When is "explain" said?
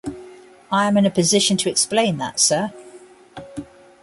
1.69-2.17